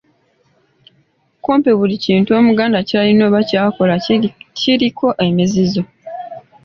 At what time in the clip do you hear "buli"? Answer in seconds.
1.79-1.95